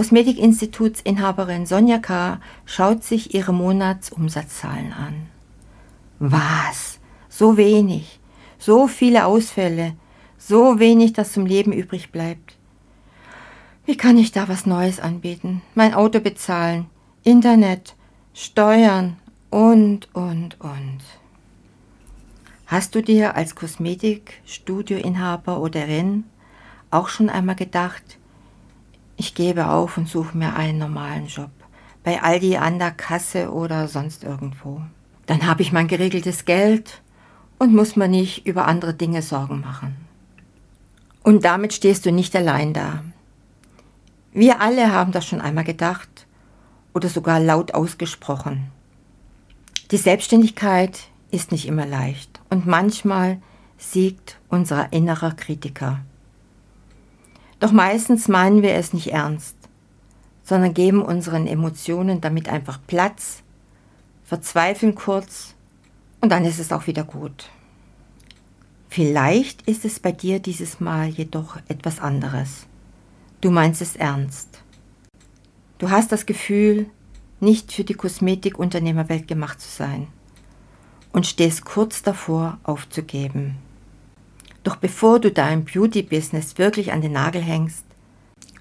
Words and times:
Kosmetikinstitutsinhaberin 0.00 1.66
Sonja 1.66 1.98
K. 1.98 2.40
schaut 2.64 3.04
sich 3.04 3.34
ihre 3.34 3.52
Monatsumsatzzahlen 3.52 4.94
an. 4.94 5.26
Was? 6.18 6.98
So 7.28 7.58
wenig, 7.58 8.18
so 8.58 8.86
viele 8.86 9.26
Ausfälle, 9.26 9.92
so 10.38 10.78
wenig, 10.78 11.12
dass 11.12 11.34
zum 11.34 11.44
Leben 11.44 11.74
übrig 11.74 12.12
bleibt. 12.12 12.56
Wie 13.84 13.94
kann 13.94 14.16
ich 14.16 14.32
da 14.32 14.48
was 14.48 14.64
Neues 14.64 15.00
anbieten? 15.00 15.60
Mein 15.74 15.92
Auto 15.92 16.20
bezahlen, 16.20 16.86
Internet, 17.22 17.94
Steuern 18.32 19.18
und, 19.50 20.08
und, 20.14 20.58
und. 20.62 21.00
Hast 22.64 22.94
du 22.94 23.02
dir 23.02 23.36
als 23.36 23.54
Kosmetikstudioinhaber 23.54 25.60
oder 25.60 25.86
Renn 25.86 26.24
auch 26.90 27.10
schon 27.10 27.28
einmal 27.28 27.56
gedacht, 27.56 28.16
ich 29.20 29.34
gebe 29.34 29.68
auf 29.68 29.98
und 29.98 30.08
suche 30.08 30.36
mir 30.36 30.56
einen 30.56 30.78
normalen 30.78 31.26
Job. 31.26 31.50
Bei 32.02 32.22
Aldi 32.22 32.56
an 32.56 32.78
der 32.78 32.90
Kasse 32.90 33.52
oder 33.52 33.86
sonst 33.86 34.24
irgendwo. 34.24 34.80
Dann 35.26 35.46
habe 35.46 35.60
ich 35.60 35.72
mein 35.72 35.88
geregeltes 35.88 36.46
Geld 36.46 37.02
und 37.58 37.74
muss 37.74 37.96
mir 37.96 38.08
nicht 38.08 38.46
über 38.46 38.66
andere 38.66 38.94
Dinge 38.94 39.20
Sorgen 39.20 39.60
machen. 39.60 39.94
Und 41.22 41.44
damit 41.44 41.74
stehst 41.74 42.06
du 42.06 42.12
nicht 42.12 42.34
allein 42.34 42.72
da. 42.72 43.04
Wir 44.32 44.62
alle 44.62 44.90
haben 44.90 45.12
das 45.12 45.26
schon 45.26 45.42
einmal 45.42 45.64
gedacht 45.64 46.26
oder 46.94 47.10
sogar 47.10 47.40
laut 47.40 47.74
ausgesprochen. 47.74 48.70
Die 49.90 49.98
Selbstständigkeit 49.98 50.98
ist 51.30 51.52
nicht 51.52 51.66
immer 51.68 51.84
leicht 51.84 52.40
und 52.48 52.66
manchmal 52.66 53.42
siegt 53.76 54.38
unser 54.48 54.94
innerer 54.94 55.32
Kritiker. 55.32 56.00
Doch 57.60 57.72
meistens 57.72 58.26
meinen 58.26 58.62
wir 58.62 58.74
es 58.74 58.92
nicht 58.94 59.12
ernst, 59.12 59.54
sondern 60.42 60.74
geben 60.74 61.02
unseren 61.02 61.46
Emotionen 61.46 62.20
damit 62.20 62.48
einfach 62.48 62.80
Platz, 62.86 63.42
verzweifeln 64.24 64.94
kurz 64.94 65.54
und 66.20 66.30
dann 66.30 66.44
ist 66.44 66.58
es 66.58 66.72
auch 66.72 66.86
wieder 66.86 67.04
gut. 67.04 67.50
Vielleicht 68.88 69.62
ist 69.68 69.84
es 69.84 70.00
bei 70.00 70.10
dir 70.10 70.40
dieses 70.40 70.80
Mal 70.80 71.08
jedoch 71.08 71.58
etwas 71.68 72.00
anderes. 72.00 72.66
Du 73.40 73.50
meinst 73.50 73.82
es 73.82 73.94
ernst. 73.94 74.62
Du 75.78 75.90
hast 75.90 76.10
das 76.12 76.26
Gefühl, 76.26 76.86
nicht 77.40 77.72
für 77.72 77.84
die 77.84 77.94
Kosmetikunternehmerwelt 77.94 79.28
gemacht 79.28 79.60
zu 79.60 79.68
sein 79.68 80.08
und 81.12 81.26
stehst 81.26 81.64
kurz 81.64 82.02
davor 82.02 82.58
aufzugeben. 82.62 83.56
Doch 84.62 84.76
bevor 84.76 85.20
du 85.20 85.30
dein 85.30 85.64
Beauty-Business 85.64 86.58
wirklich 86.58 86.92
an 86.92 87.00
den 87.00 87.12
Nagel 87.12 87.42
hängst, 87.42 87.84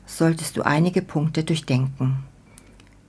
solltest 0.05 0.57
du 0.57 0.61
einige 0.61 1.01
Punkte 1.01 1.43
durchdenken. 1.43 2.23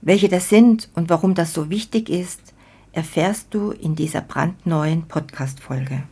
Welche 0.01 0.29
das 0.29 0.49
sind 0.49 0.89
und 0.95 1.09
warum 1.09 1.35
das 1.35 1.53
so 1.53 1.69
wichtig 1.69 2.09
ist, 2.09 2.53
erfährst 2.91 3.53
du 3.53 3.71
in 3.71 3.95
dieser 3.95 4.21
brandneuen 4.21 5.03
Podcast-Folge. 5.07 6.03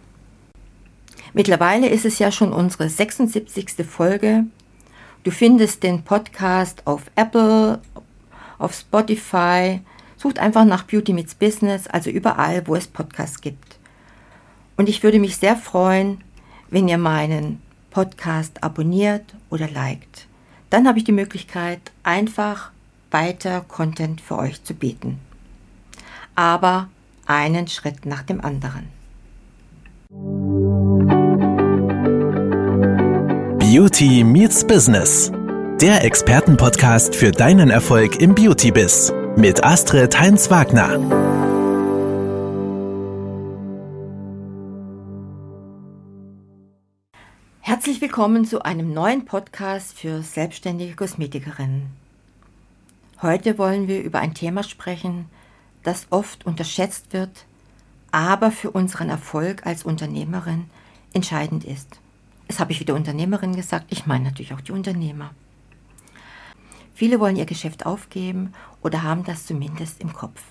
Mittlerweile 1.34 1.90
ist 1.90 2.06
es 2.06 2.20
ja 2.20 2.32
schon 2.32 2.54
unsere 2.54 2.90
76. 2.90 3.86
Folge. 3.88 4.46
Du 5.24 5.32
findest 5.32 5.84
den 5.84 6.04
Podcast 6.04 6.82
auf 6.86 7.04
Apple, 7.16 7.82
auf 8.58 8.74
Spotify. 8.74 9.82
Sucht 10.18 10.40
einfach 10.40 10.66
nach 10.66 10.84
Beauty 10.84 11.14
Meets 11.14 11.36
Business, 11.36 11.88
also 11.88 12.10
überall, 12.10 12.66
wo 12.68 12.76
es 12.76 12.88
Podcasts 12.88 13.42
gibt. 13.42 13.80
Und 14.78 14.88
ich 14.90 15.04
würde 15.04 15.20
mich 15.20 15.38
sehr 15.38 15.56
freuen, 15.56 16.24
wenn 16.70 16.88
ihr 16.88 16.98
meinen 16.98 17.62
Podcast 17.92 18.64
abonniert 18.64 19.24
oder 19.50 19.70
liked. 19.70 20.28
Dann 20.70 20.88
habe 20.88 21.00
ich 21.00 21.04
die 21.04 21.12
Möglichkeit, 21.12 21.80
einfach 22.04 22.72
weiter 23.12 23.62
Content 23.62 24.22
für 24.22 24.38
euch 24.38 24.64
zu 24.64 24.74
bieten. 24.74 25.20
Aber 26.36 26.90
einen 27.26 27.68
Schritt 27.68 28.06
nach 28.06 28.24
dem 28.24 28.42
anderen. 28.42 28.88
Beauty 33.60 34.24
Meets 34.24 34.66
Business. 34.66 35.32
Der 35.82 36.04
Expertenpodcast 36.04 37.16
für 37.16 37.32
deinen 37.32 37.70
Erfolg 37.70 38.20
im 38.20 38.36
Beauty-Biz 38.36 39.14
mit 39.38 39.64
Astrid 39.64 40.20
Heinz-Wagner. 40.20 41.29
Herzlich 47.70 48.02
willkommen 48.02 48.46
zu 48.46 48.66
einem 48.66 48.96
neuen 48.96 49.26
Podcast 49.26 49.94
für 49.94 50.24
selbstständige 50.24 50.96
Kosmetikerinnen. 50.96 51.92
Heute 53.22 53.60
wollen 53.60 53.88
wir 53.88 54.02
über 54.02 54.18
ein 54.18 54.34
Thema 54.34 54.64
sprechen, 54.64 55.28
das 55.84 56.08
oft 56.10 56.48
unterschätzt 56.48 57.14
wird, 57.14 57.46
aber 58.10 58.50
für 58.50 58.72
unseren 58.72 59.10
Erfolg 59.10 59.68
als 59.68 59.84
Unternehmerin 59.84 60.66
entscheidend 61.14 61.64
ist. 61.64 62.00
Es 62.48 62.60
habe 62.60 62.72
ich 62.72 62.80
wieder 62.80 62.96
Unternehmerin 62.96 63.56
gesagt, 63.56 63.86
ich 63.90 64.08
meine 64.08 64.24
natürlich 64.24 64.56
auch 64.56 64.62
die 64.62 64.72
Unternehmer. 64.72 65.30
Viele 66.96 67.20
wollen 67.20 67.36
ihr 67.36 67.46
Geschäft 67.46 67.86
aufgeben 67.86 68.54
oder 68.82 69.04
haben 69.04 69.26
das 69.26 69.46
zumindest 69.46 70.02
im 70.02 70.12
Kopf. 70.12 70.42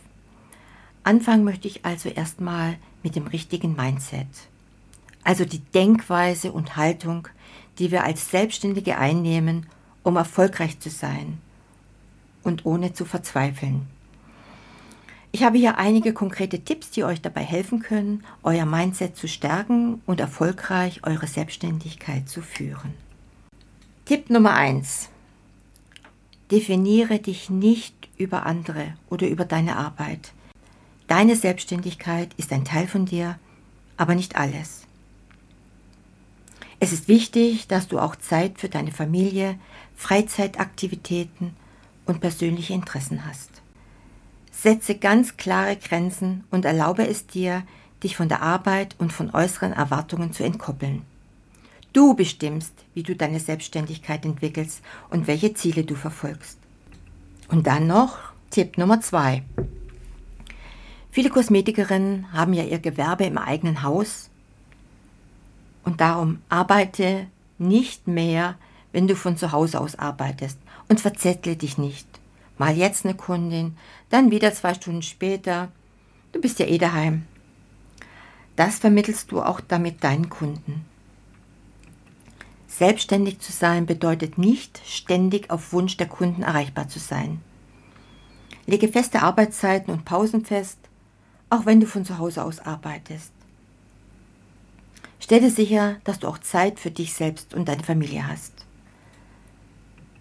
Anfangen 1.02 1.42
möchte 1.42 1.66
ich 1.66 1.84
also 1.84 2.10
erstmal 2.10 2.76
mit 3.02 3.16
dem 3.16 3.26
richtigen 3.26 3.74
Mindset 3.74 4.28
also 5.28 5.44
die 5.44 5.58
Denkweise 5.58 6.52
und 6.52 6.76
Haltung, 6.76 7.28
die 7.78 7.90
wir 7.90 8.02
als 8.02 8.30
Selbstständige 8.30 8.96
einnehmen, 8.96 9.66
um 10.02 10.16
erfolgreich 10.16 10.80
zu 10.80 10.88
sein 10.88 11.36
und 12.42 12.64
ohne 12.64 12.94
zu 12.94 13.04
verzweifeln. 13.04 13.82
Ich 15.30 15.42
habe 15.42 15.58
hier 15.58 15.76
einige 15.76 16.14
konkrete 16.14 16.60
Tipps, 16.60 16.90
die 16.92 17.04
euch 17.04 17.20
dabei 17.20 17.42
helfen 17.42 17.80
können, 17.80 18.24
euer 18.42 18.64
Mindset 18.64 19.18
zu 19.18 19.28
stärken 19.28 20.00
und 20.06 20.18
erfolgreich 20.18 21.02
eure 21.04 21.26
Selbstständigkeit 21.26 22.26
zu 22.26 22.40
führen. 22.40 22.94
Tipp 24.06 24.30
Nummer 24.30 24.54
1. 24.54 25.10
Definiere 26.50 27.18
dich 27.18 27.50
nicht 27.50 28.08
über 28.16 28.46
andere 28.46 28.94
oder 29.10 29.28
über 29.28 29.44
deine 29.44 29.76
Arbeit. 29.76 30.32
Deine 31.06 31.36
Selbstständigkeit 31.36 32.30
ist 32.38 32.50
ein 32.50 32.64
Teil 32.64 32.86
von 32.86 33.04
dir, 33.04 33.38
aber 33.98 34.14
nicht 34.14 34.34
alles. 34.36 34.87
Es 36.80 36.92
ist 36.92 37.08
wichtig, 37.08 37.66
dass 37.66 37.88
du 37.88 37.98
auch 37.98 38.16
Zeit 38.16 38.58
für 38.58 38.68
deine 38.68 38.92
Familie, 38.92 39.58
Freizeitaktivitäten 39.96 41.56
und 42.06 42.20
persönliche 42.20 42.72
Interessen 42.72 43.26
hast. 43.26 43.50
Setze 44.52 44.96
ganz 44.96 45.36
klare 45.36 45.76
Grenzen 45.76 46.44
und 46.50 46.64
erlaube 46.64 47.06
es 47.06 47.26
dir, 47.26 47.62
dich 48.02 48.16
von 48.16 48.28
der 48.28 48.42
Arbeit 48.42 48.94
und 48.98 49.12
von 49.12 49.30
äußeren 49.30 49.72
Erwartungen 49.72 50.32
zu 50.32 50.44
entkoppeln. 50.44 51.02
Du 51.92 52.14
bestimmst, 52.14 52.72
wie 52.94 53.02
du 53.02 53.16
deine 53.16 53.40
Selbstständigkeit 53.40 54.24
entwickelst 54.24 54.82
und 55.10 55.26
welche 55.26 55.54
Ziele 55.54 55.84
du 55.84 55.96
verfolgst. 55.96 56.58
Und 57.48 57.66
dann 57.66 57.86
noch 57.86 58.18
Tipp 58.50 58.78
Nummer 58.78 59.00
zwei. 59.00 59.42
Viele 61.10 61.30
Kosmetikerinnen 61.30 62.32
haben 62.32 62.52
ja 62.52 62.62
ihr 62.62 62.78
Gewerbe 62.78 63.24
im 63.24 63.38
eigenen 63.38 63.82
Haus 63.82 64.30
und 65.88 66.02
darum 66.02 66.42
arbeite 66.50 67.28
nicht 67.56 68.06
mehr, 68.06 68.56
wenn 68.92 69.08
du 69.08 69.16
von 69.16 69.38
zu 69.38 69.52
Hause 69.52 69.80
aus 69.80 69.98
arbeitest 69.98 70.58
und 70.90 71.00
verzettle 71.00 71.56
dich 71.56 71.78
nicht. 71.78 72.06
Mal 72.58 72.76
jetzt 72.76 73.06
eine 73.06 73.14
Kundin, 73.14 73.74
dann 74.10 74.30
wieder 74.30 74.52
zwei 74.52 74.74
Stunden 74.74 75.00
später. 75.00 75.72
Du 76.32 76.42
bist 76.42 76.58
ja 76.58 76.66
eh 76.66 76.76
daheim. 76.76 77.24
Das 78.54 78.78
vermittelst 78.78 79.32
du 79.32 79.40
auch 79.40 79.62
damit 79.62 80.04
deinen 80.04 80.28
Kunden. 80.28 80.84
Selbstständig 82.66 83.38
zu 83.38 83.50
sein 83.50 83.86
bedeutet 83.86 84.36
nicht, 84.36 84.82
ständig 84.84 85.48
auf 85.50 85.72
Wunsch 85.72 85.96
der 85.96 86.08
Kunden 86.08 86.42
erreichbar 86.42 86.88
zu 86.88 86.98
sein. 86.98 87.40
Lege 88.66 88.88
feste 88.88 89.22
Arbeitszeiten 89.22 89.90
und 89.90 90.04
Pausen 90.04 90.44
fest, 90.44 90.80
auch 91.48 91.64
wenn 91.64 91.80
du 91.80 91.86
von 91.86 92.04
zu 92.04 92.18
Hause 92.18 92.44
aus 92.44 92.60
arbeitest. 92.60 93.32
Stelle 95.20 95.50
sicher, 95.50 95.96
dass 96.04 96.20
du 96.20 96.28
auch 96.28 96.38
Zeit 96.38 96.78
für 96.78 96.90
dich 96.90 97.14
selbst 97.14 97.54
und 97.54 97.68
deine 97.68 97.82
Familie 97.82 98.26
hast. 98.26 98.52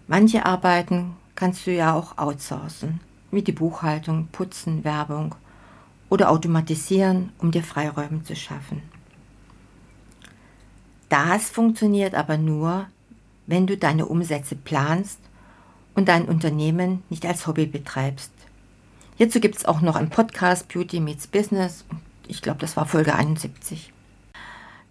Manche 0.06 0.46
Arbeiten 0.46 1.16
kannst 1.34 1.66
du 1.66 1.72
ja 1.72 1.94
auch 1.94 2.18
outsourcen, 2.18 3.00
wie 3.30 3.42
die 3.42 3.52
Buchhaltung, 3.52 4.28
Putzen, 4.32 4.84
Werbung 4.84 5.34
oder 6.08 6.30
automatisieren, 6.30 7.30
um 7.38 7.50
dir 7.50 7.62
Freiräume 7.62 8.22
zu 8.22 8.34
schaffen. 8.34 8.82
Das 11.08 11.50
funktioniert 11.50 12.14
aber 12.14 12.36
nur, 12.36 12.86
wenn 13.46 13.66
du 13.66 13.76
deine 13.76 14.06
Umsätze 14.06 14.56
planst 14.56 15.20
und 15.94 16.08
dein 16.08 16.26
Unternehmen 16.26 17.02
nicht 17.08 17.24
als 17.24 17.46
Hobby 17.46 17.66
betreibst. 17.66 18.32
Hierzu 19.16 19.40
gibt 19.40 19.56
es 19.56 19.64
auch 19.64 19.80
noch 19.80 19.96
einen 19.96 20.10
Podcast 20.10 20.68
Beauty 20.68 21.00
Meets 21.00 21.26
Business. 21.26 21.84
Ich 22.28 22.42
glaube, 22.42 22.60
das 22.60 22.76
war 22.76 22.86
Folge 22.86 23.14
71. 23.14 23.92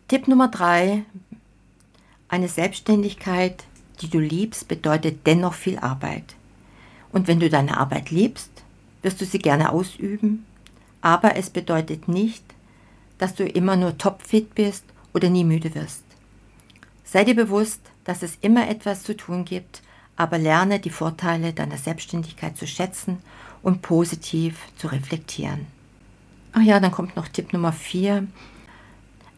Tipp 0.07 0.29
Nummer 0.29 0.47
drei. 0.47 1.03
Eine 2.29 2.47
Selbstständigkeit, 2.47 3.65
die 3.99 4.09
du 4.09 4.19
liebst, 4.19 4.69
bedeutet 4.69 5.27
dennoch 5.27 5.53
viel 5.53 5.77
Arbeit. 5.79 6.35
Und 7.11 7.27
wenn 7.27 7.41
du 7.41 7.49
deine 7.49 7.77
Arbeit 7.77 8.09
liebst, 8.09 8.49
wirst 9.01 9.19
du 9.19 9.25
sie 9.25 9.39
gerne 9.39 9.69
ausüben, 9.69 10.45
aber 11.01 11.35
es 11.35 11.49
bedeutet 11.49 12.07
nicht, 12.07 12.43
dass 13.17 13.35
du 13.35 13.45
immer 13.45 13.75
nur 13.75 13.97
topfit 13.97 14.55
bist 14.55 14.85
oder 15.13 15.29
nie 15.29 15.43
müde 15.43 15.75
wirst. 15.75 16.05
Sei 17.03 17.25
dir 17.25 17.35
bewusst, 17.35 17.81
dass 18.05 18.23
es 18.23 18.37
immer 18.39 18.69
etwas 18.69 19.03
zu 19.03 19.13
tun 19.13 19.43
gibt, 19.43 19.81
aber 20.15 20.37
lerne 20.37 20.79
die 20.79 20.89
Vorteile 20.89 21.51
deiner 21.51 21.77
Selbstständigkeit 21.77 22.55
zu 22.55 22.65
schätzen 22.65 23.17
und 23.61 23.81
positiv 23.81 24.57
zu 24.77 24.87
reflektieren. 24.87 25.67
Ach 26.53 26.61
ja, 26.61 26.79
dann 26.79 26.91
kommt 26.91 27.17
noch 27.17 27.27
Tipp 27.27 27.51
Nummer 27.51 27.73
4. 27.73 28.25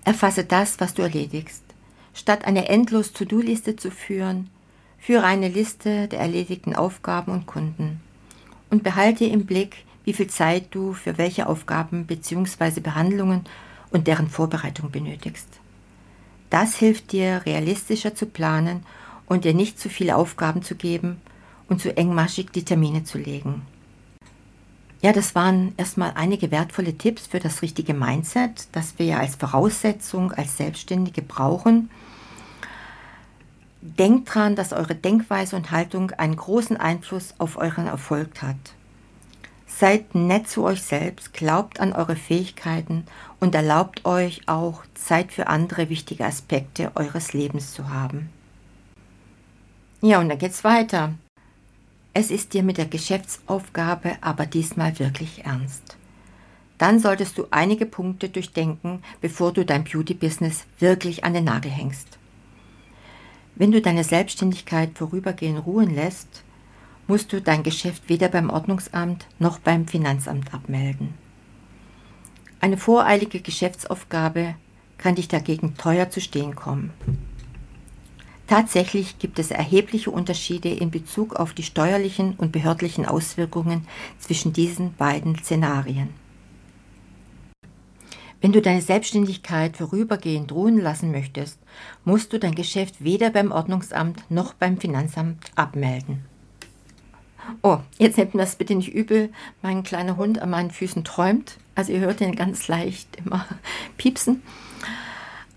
Erfasse 0.04 0.44
das, 0.44 0.80
was 0.80 0.94
du 0.94 1.02
erledigst. 1.02 1.64
Statt 2.14 2.46
eine 2.46 2.70
endlos 2.70 3.14
To-Do-Liste 3.14 3.76
zu 3.76 3.92
führen, 3.92 4.50
führe 4.98 5.24
eine 5.24 5.48
Liste 5.48 6.08
der 6.08 6.20
erledigten 6.20 6.76
Aufgaben 6.76 7.32
und 7.32 7.46
Kunden 7.46 8.02
und 8.70 8.84
behalte 8.84 9.26
im 9.26 9.46
Blick, 9.46 9.86
wie 10.04 10.14
viel 10.14 10.28
Zeit 10.28 10.68
du 10.72 10.94
für 10.94 11.18
welche 11.18 11.48
Aufgaben 11.48 12.06
bzw. 12.06 12.80
Behandlungen 12.80 13.46
und 13.92 14.08
deren 14.08 14.30
Vorbereitung 14.30 14.92
benötigst. 14.92 15.48
Das 16.50 16.76
hilft 16.76 17.12
dir, 17.12 17.44
realistischer 17.46 18.16
zu 18.16 18.26
planen 18.26 18.84
und 19.28 19.46
dir 19.46 19.54
nicht 19.54 19.80
zu 19.80 19.90
viele 19.90 20.16
Aufgaben 20.16 20.64
zu 20.64 20.76
geben 20.76 21.22
und 21.68 21.80
zu 21.80 21.96
engmaschig 21.96 22.50
die 22.52 22.66
Termine 22.66 23.04
zu 23.04 23.18
legen. 23.18 23.62
Ja, 25.02 25.14
das 25.14 25.34
waren 25.34 25.74
erstmal 25.78 26.12
einige 26.16 26.52
wertvolle 26.52 26.98
Tipps 26.98 27.28
für 27.28 27.40
das 27.40 27.62
richtige 27.62 27.94
Mindset, 27.94 28.68
das 28.74 29.00
wir 29.00 29.06
ja 29.06 29.20
als 29.20 29.36
Voraussetzung 29.36 30.34
als 30.34 30.58
Selbstständige 30.58 31.22
brauchen. 31.22 31.90
Denkt 33.82 34.34
dran, 34.34 34.58
dass 34.58 34.74
eure 34.74 34.96
Denkweise 34.96 35.56
und 35.56 35.72
Haltung 35.72 36.12
einen 36.12 36.36
großen 36.36 36.76
Einfluss 36.76 37.34
auf 37.38 37.56
euren 37.58 37.88
Erfolg 37.88 38.42
hat. 38.42 38.58
Seid 39.68 40.16
nett 40.16 40.50
zu 40.50 40.66
euch 40.66 40.82
selbst, 40.82 41.34
glaubt 41.34 41.80
an 41.80 41.94
eure 41.94 42.18
Fähigkeiten 42.18 43.06
und 43.40 43.56
erlaubt 43.56 44.04
euch 44.04 44.42
auch 44.50 44.84
Zeit 44.96 45.32
für 45.32 45.48
andere 45.48 45.88
wichtige 45.88 46.26
Aspekte 46.26 46.92
eures 46.96 47.32
Lebens 47.32 47.72
zu 47.72 47.90
haben. 47.90 48.30
Ja, 50.02 50.20
und 50.20 50.28
dann 50.28 50.38
geht's 50.38 50.66
weiter. 50.66 51.14
Es 52.14 52.32
ist 52.32 52.54
dir 52.54 52.64
mit 52.64 52.78
der 52.78 52.88
Geschäftsaufgabe 52.88 54.18
aber 54.22 54.46
diesmal 54.46 54.98
wirklich 55.00 55.46
ernst. 55.46 55.98
Dann 56.78 57.00
solltest 57.00 57.38
du 57.38 57.48
einige 57.52 57.86
Punkte 57.86 58.30
durchdenken, 58.30 59.04
bevor 59.22 59.52
du 59.54 59.66
dein 59.66 59.84
Beauty-Business 59.84 60.66
wirklich 60.80 61.24
an 61.24 61.34
den 61.34 61.44
Nagel 61.44 61.72
hängst. 61.72 62.18
Wenn 63.56 63.72
du 63.72 63.82
deine 63.82 64.06
Selbstständigkeit 64.06 64.92
vorübergehend 64.98 65.66
ruhen 65.66 65.94
lässt, 65.94 66.44
musst 67.08 67.34
du 67.34 67.42
dein 67.42 67.64
Geschäft 67.64 68.08
weder 68.08 68.30
beim 68.30 68.50
Ordnungsamt 68.50 69.28
noch 69.38 69.60
beim 69.60 69.88
Finanzamt 69.88 70.54
abmelden. 70.54 71.14
Eine 72.62 72.78
voreilige 72.78 73.42
Geschäftsaufgabe 73.42 74.56
kann 74.98 75.16
dich 75.16 75.28
dagegen 75.28 75.76
teuer 75.76 76.10
zu 76.10 76.22
stehen 76.22 76.56
kommen. 76.56 76.92
Tatsächlich 78.50 79.20
gibt 79.20 79.38
es 79.38 79.52
erhebliche 79.52 80.10
Unterschiede 80.10 80.70
in 80.70 80.90
Bezug 80.90 81.36
auf 81.36 81.54
die 81.54 81.62
steuerlichen 81.62 82.34
und 82.36 82.52
behördlichen 82.52 83.06
Auswirkungen 83.06 83.88
zwischen 84.18 84.54
diesen 84.54 84.96
beiden 84.96 85.38
Szenarien. 85.38 86.10
Wenn 88.42 88.52
du 88.52 88.60
deine 88.60 88.82
Selbstständigkeit 88.82 89.78
vorübergehend 89.78 90.52
ruhen 90.52 90.80
lassen 90.80 91.12
möchtest, 91.12 91.60
musst 92.06 92.34
du 92.34 92.40
dein 92.40 92.56
Geschäft 92.56 93.04
weder 93.04 93.30
beim 93.30 93.52
Ordnungsamt 93.52 94.32
noch 94.32 94.56
beim 94.56 94.80
Finanzamt 94.80 95.52
abmelden. 95.54 96.26
Oh, 97.62 97.78
jetzt 98.00 98.18
nehmt 98.18 98.34
mir 98.34 98.42
das 98.42 98.56
bitte 98.56 98.74
nicht 98.74 98.92
übel. 98.92 99.30
Mein 99.62 99.84
kleiner 99.84 100.18
Hund 100.18 100.42
an 100.42 100.50
meinen 100.50 100.72
Füßen 100.72 101.04
träumt. 101.04 101.58
Also 101.76 101.92
ihr 101.92 102.00
hört 102.00 102.20
ihn 102.20 102.36
ganz 102.36 102.68
leicht 102.68 103.16
immer 103.24 103.46
piepsen. 103.98 104.42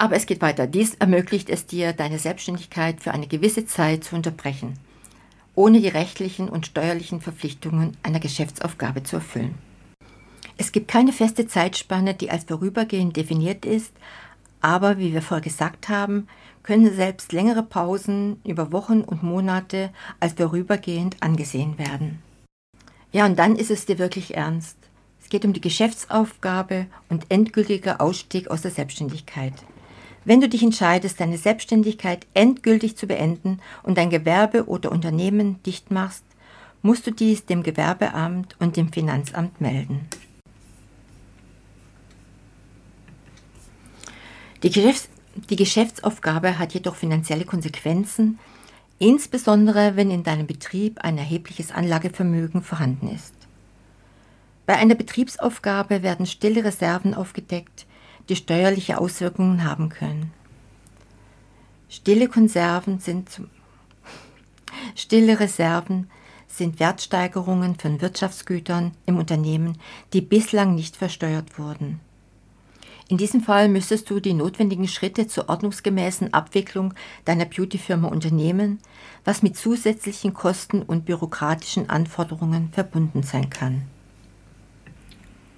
Aber 0.02 0.16
es 0.16 0.26
geht 0.26 0.42
weiter. 0.42 0.66
Dies 0.66 0.96
ermöglicht 0.96 1.48
es 1.48 1.66
dir, 1.66 1.92
deine 1.92 2.18
Selbstständigkeit 2.18 3.00
für 3.00 3.12
eine 3.12 3.28
gewisse 3.28 3.66
Zeit 3.66 4.02
zu 4.02 4.16
unterbrechen, 4.16 4.74
ohne 5.54 5.80
die 5.80 5.86
rechtlichen 5.86 6.48
und 6.48 6.66
steuerlichen 6.66 7.20
Verpflichtungen 7.20 7.96
einer 8.02 8.18
Geschäftsaufgabe 8.18 9.04
zu 9.04 9.14
erfüllen. 9.14 9.54
Es 10.56 10.72
gibt 10.72 10.88
keine 10.88 11.12
feste 11.12 11.46
Zeitspanne, 11.46 12.14
die 12.14 12.30
als 12.30 12.42
vorübergehend 12.42 13.16
definiert 13.16 13.64
ist, 13.64 13.92
aber 14.60 14.98
wie 14.98 15.12
wir 15.12 15.22
vorher 15.22 15.44
gesagt 15.44 15.88
haben, 15.88 16.26
können 16.64 16.92
selbst 16.92 17.32
längere 17.32 17.62
Pausen 17.62 18.40
über 18.44 18.72
Wochen 18.72 19.02
und 19.02 19.22
Monate 19.22 19.90
als 20.18 20.32
vorübergehend 20.32 21.14
angesehen 21.20 21.78
werden. 21.78 22.20
Ja, 23.12 23.24
und 23.24 23.38
dann 23.38 23.54
ist 23.54 23.70
es 23.70 23.86
dir 23.86 24.00
wirklich 24.00 24.34
ernst. 24.34 24.78
Es 25.22 25.28
geht 25.28 25.44
um 25.44 25.52
die 25.52 25.60
Geschäftsaufgabe 25.60 26.86
und 27.08 27.26
endgültiger 27.28 28.00
Ausstieg 28.00 28.50
aus 28.50 28.62
der 28.62 28.72
Selbstständigkeit. 28.72 29.54
Wenn 30.24 30.40
du 30.40 30.48
dich 30.48 30.62
entscheidest, 30.62 31.20
deine 31.20 31.38
Selbstständigkeit 31.38 32.26
endgültig 32.34 32.96
zu 32.96 33.06
beenden 33.06 33.60
und 33.82 33.98
dein 33.98 34.10
Gewerbe 34.10 34.68
oder 34.68 34.92
Unternehmen 34.92 35.62
dicht 35.64 35.90
machst, 35.90 36.24
musst 36.82 37.06
du 37.06 37.10
dies 37.10 37.44
dem 37.46 37.62
Gewerbeamt 37.62 38.56
und 38.60 38.76
dem 38.76 38.92
Finanzamt 38.92 39.60
melden. 39.60 40.08
Die, 44.62 44.70
Geschäfts 44.70 45.08
die 45.50 45.56
Geschäftsaufgabe 45.56 46.58
hat 46.58 46.74
jedoch 46.74 46.94
finanzielle 46.94 47.44
Konsequenzen, 47.44 48.38
insbesondere 48.98 49.96
wenn 49.96 50.10
in 50.10 50.22
deinem 50.22 50.46
Betrieb 50.46 51.00
ein 51.00 51.18
erhebliches 51.18 51.72
Anlagevermögen 51.72 52.62
vorhanden 52.62 53.08
ist. 53.08 53.34
Bei 54.66 54.76
einer 54.76 54.94
Betriebsaufgabe 54.94 56.02
werden 56.02 56.26
stille 56.26 56.64
Reserven 56.64 57.14
aufgedeckt, 57.14 57.86
die 58.28 58.36
steuerliche 58.36 58.98
Auswirkungen 58.98 59.64
haben 59.64 59.88
können. 59.88 60.32
Stille 61.88 62.28
Konserven 62.28 62.98
sind 62.98 63.40
Stille 64.94 65.40
Reserven 65.40 66.10
sind 66.48 66.80
Wertsteigerungen 66.80 67.76
von 67.76 68.00
Wirtschaftsgütern 68.00 68.92
im 69.06 69.18
Unternehmen, 69.18 69.78
die 70.12 70.20
bislang 70.20 70.74
nicht 70.74 70.96
versteuert 70.96 71.58
wurden. 71.58 72.00
In 73.08 73.18
diesem 73.18 73.42
Fall 73.42 73.68
müsstest 73.68 74.08
du 74.08 74.20
die 74.20 74.32
notwendigen 74.32 74.88
Schritte 74.88 75.26
zur 75.26 75.48
ordnungsgemäßen 75.48 76.32
Abwicklung 76.32 76.94
deiner 77.24 77.44
Beautyfirma 77.44 78.08
unternehmen, 78.08 78.78
was 79.24 79.42
mit 79.42 79.56
zusätzlichen 79.56 80.32
Kosten 80.32 80.82
und 80.82 81.04
bürokratischen 81.04 81.90
Anforderungen 81.90 82.70
verbunden 82.72 83.22
sein 83.22 83.50
kann. 83.50 83.82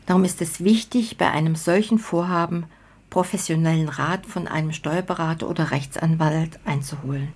Darum 0.06 0.24
ist 0.24 0.42
es 0.42 0.62
wichtig, 0.62 1.16
bei 1.16 1.30
einem 1.30 1.56
solchen 1.56 1.98
Vorhaben 1.98 2.66
professionellen 3.08 3.88
Rat 3.88 4.26
von 4.26 4.48
einem 4.48 4.72
Steuerberater 4.72 5.48
oder 5.48 5.70
Rechtsanwalt 5.70 6.58
einzuholen, 6.64 7.28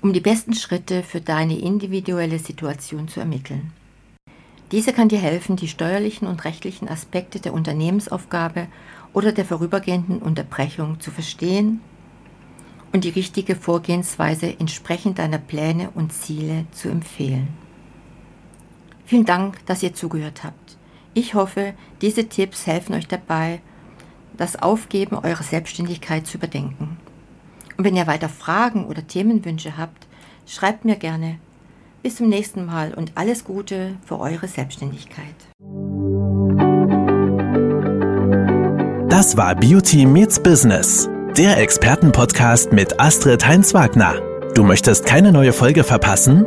um 0.00 0.12
die 0.12 0.20
besten 0.20 0.54
Schritte 0.54 1.02
für 1.02 1.20
deine 1.20 1.58
individuelle 1.58 2.38
Situation 2.38 3.08
zu 3.08 3.20
ermitteln. 3.20 3.72
Diese 4.70 4.92
kann 4.92 5.08
dir 5.08 5.18
helfen, 5.18 5.56
die 5.56 5.68
steuerlichen 5.68 6.28
und 6.28 6.44
rechtlichen 6.44 6.88
Aspekte 6.88 7.40
der 7.40 7.54
Unternehmensaufgabe 7.54 8.68
oder 9.12 9.32
der 9.32 9.44
vorübergehenden 9.44 10.18
Unterbrechung 10.18 11.00
zu 11.00 11.10
verstehen 11.10 11.80
und 12.92 13.04
die 13.04 13.10
richtige 13.10 13.56
Vorgehensweise 13.56 14.54
entsprechend 14.58 15.18
deiner 15.18 15.38
Pläne 15.38 15.90
und 15.90 16.12
Ziele 16.12 16.66
zu 16.72 16.88
empfehlen. 16.88 17.48
Vielen 19.04 19.24
Dank, 19.24 19.64
dass 19.66 19.82
ihr 19.82 19.94
zugehört 19.94 20.44
habt. 20.44 20.77
Ich 21.18 21.34
hoffe, 21.34 21.74
diese 22.00 22.28
Tipps 22.28 22.68
helfen 22.68 22.94
euch 22.94 23.08
dabei, 23.08 23.58
das 24.36 24.54
Aufgeben 24.54 25.16
eurer 25.16 25.42
Selbstständigkeit 25.42 26.28
zu 26.28 26.38
überdenken. 26.38 26.96
Und 27.76 27.84
wenn 27.84 27.96
ihr 27.96 28.06
weiter 28.06 28.28
Fragen 28.28 28.86
oder 28.86 29.04
Themenwünsche 29.04 29.76
habt, 29.76 30.06
schreibt 30.46 30.84
mir 30.84 30.94
gerne. 30.94 31.40
Bis 32.04 32.14
zum 32.18 32.28
nächsten 32.28 32.64
Mal 32.64 32.94
und 32.94 33.10
alles 33.16 33.42
Gute 33.42 33.96
für 34.06 34.20
eure 34.20 34.46
Selbstständigkeit. 34.46 35.34
Das 39.08 39.36
war 39.36 39.56
Beauty 39.56 40.06
Meets 40.06 40.40
Business, 40.40 41.10
der 41.36 41.58
Expertenpodcast 41.58 42.72
mit 42.72 43.00
Astrid 43.00 43.44
Heinz-Wagner. 43.44 44.22
Du 44.54 44.62
möchtest 44.62 45.04
keine 45.04 45.32
neue 45.32 45.52
Folge 45.52 45.82
verpassen? 45.82 46.46